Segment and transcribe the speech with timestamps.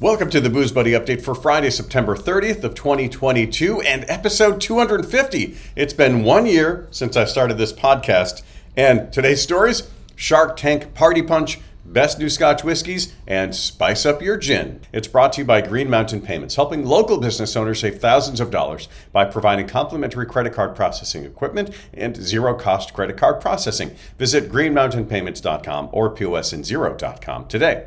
[0.00, 5.56] Welcome to the Booze Buddy update for Friday, September 30th of 2022 and episode 250.
[5.76, 8.42] It's been 1 year since I started this podcast
[8.76, 14.36] and today's stories: Shark Tank Party Punch, Best New Scotch Whiskies, and Spice Up Your
[14.36, 14.80] Gin.
[14.92, 18.50] It's brought to you by Green Mountain Payments, helping local business owners save thousands of
[18.50, 23.94] dollars by providing complimentary credit card processing equipment and zero cost credit card processing.
[24.18, 27.86] Visit greenmountainpayments.com or posandzero.com today.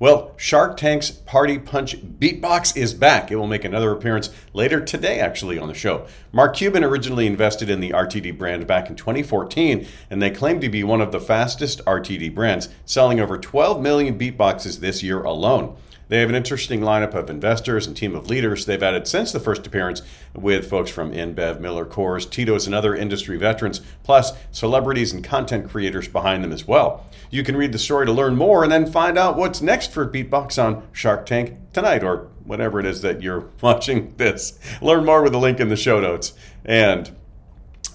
[0.00, 3.30] Well, Shark Tank's Party Punch Beatbox is back.
[3.30, 6.06] It will make another appearance later today, actually, on the show.
[6.32, 10.68] Mark Cuban originally invested in the RTD brand back in 2014, and they claim to
[10.68, 15.76] be one of the fastest RTD brands, selling over 12 million beatboxes this year alone.
[16.08, 19.40] They have an interesting lineup of investors and team of leaders they've added since the
[19.40, 20.02] first appearance
[20.34, 25.70] with folks from InBev, Miller Coors, Tito's, and other industry veterans, plus celebrities and content
[25.70, 27.06] creators behind them as well.
[27.30, 30.06] You can read the story to learn more and then find out what's next for
[30.06, 34.58] Beatbox on Shark Tank tonight or whenever it is that you're watching this.
[34.80, 36.34] Learn more with the link in the show notes.
[36.64, 37.10] And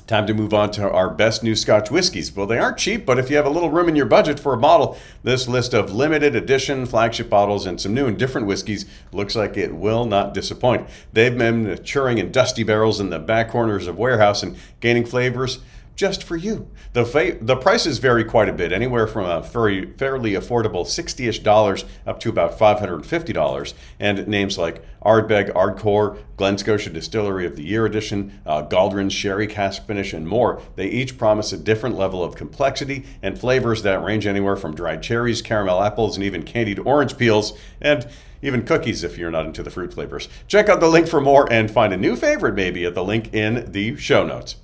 [0.10, 2.36] Time to move on to our best new Scotch whiskies.
[2.36, 4.56] Well, they aren't cheap, but if you have a little room in your budget for
[4.56, 8.88] a bottle, this list of limited edition flagship bottles and some new and different whiskeys
[9.12, 10.88] looks like it will not disappoint.
[11.14, 15.60] They've been maturing in dusty barrels in the back corners of warehouse and gaining flavors
[16.00, 16.72] just for you.
[16.94, 21.40] The fa- the prices vary quite a bit, anywhere from a very fairly affordable 60-ish
[21.40, 23.74] dollars up to about $550.
[24.00, 29.86] And names like Ardbeg Ardcore, Glen Scotia Distillery of the Year Edition, uh, Sherry Cask
[29.86, 30.62] Finish, and more.
[30.78, 35.04] They each promise a different level of complexity and flavors that range anywhere from dried
[35.04, 38.08] cherries, caramel apples, and even candied orange peels, and
[38.42, 40.30] even cookies if you're not into the fruit flavors.
[40.48, 43.34] Check out the link for more and find a new favorite maybe at the link
[43.34, 44.56] in the show notes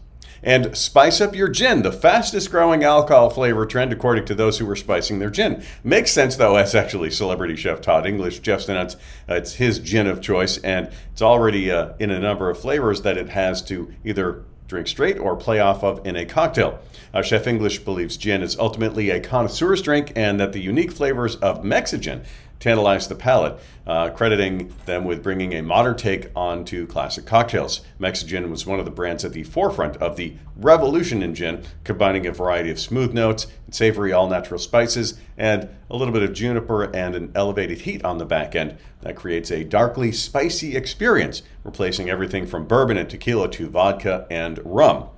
[0.46, 4.66] and spice up your gin, the fastest growing alcohol flavor trend according to those who
[4.66, 5.64] were spicing their gin.
[5.84, 10.08] Makes sense though, as actually celebrity chef Todd English just announced uh, it's his gin
[10.08, 13.92] of choice, and it's already uh, in a number of flavors that it has to
[14.06, 16.80] either drink straight or play off of in a cocktail.
[17.14, 21.36] Uh, Chef English believes gin is ultimately a connoisseur's drink and that the unique flavors
[21.38, 22.26] of Mexigin
[22.60, 27.82] tantalize the palate, uh, crediting them with bringing a modern take onto classic cocktails.
[28.00, 32.26] Mexigin was one of the brands at the forefront of the revolution in gin, combining
[32.26, 36.84] a variety of smooth notes, savory all natural spices, and a little bit of juniper
[36.96, 38.78] and an elevated heat on the back end.
[39.02, 44.60] That creates a darkly spicy experience, replacing everything from bourbon and tequila to vodka and
[44.64, 45.10] rum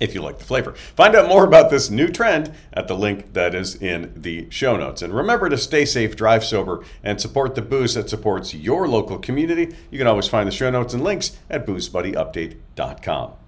[0.00, 0.72] if you like the flavor.
[0.96, 4.76] Find out more about this new trend at the link that is in the show
[4.76, 5.02] notes.
[5.02, 9.18] And remember to stay safe, drive sober, and support the booze that supports your local
[9.18, 9.74] community.
[9.90, 13.43] You can always find the show notes and links at boozebuddyupdate.com.